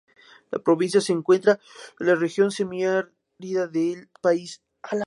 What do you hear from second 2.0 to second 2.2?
la